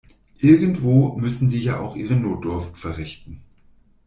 Irgendwo 0.39 1.15
müssen 1.19 1.51
die 1.51 1.61
ja 1.61 1.79
auch 1.79 1.95
ihre 1.95 2.15
Notdurft 2.15 2.75
verrichten. 2.75 3.43